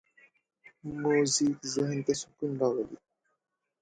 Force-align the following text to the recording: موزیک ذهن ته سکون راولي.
موزیک 1.01 1.57
ذهن 1.73 1.99
ته 2.05 2.13
سکون 2.21 2.51
راولي. 2.59 2.97